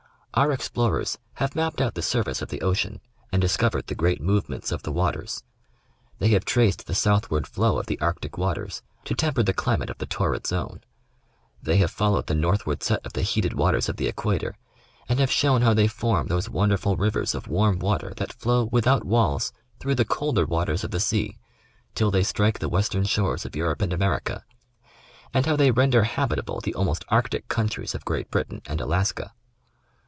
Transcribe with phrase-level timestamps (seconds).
[0.33, 3.01] Our explorers have mapped out the surface of the ocean
[3.33, 5.43] and discovered the great movements of the waters.
[6.19, 9.97] They have traced the southward flow of the Arctic waters to temper the climate of
[9.97, 10.79] the torrid zone.
[11.61, 14.55] They have followed the northward set of the heated waters of the equator
[15.09, 19.03] and have shown how they form those wonderful rivers of warm water that flow, without
[19.05, 21.37] walls, through the colder waters of the sea,
[21.93, 24.45] till they strike the western shores of Europe and America,
[25.33, 29.33] and how they render habitable the almost Arctic countries of Great Britian and Alaska.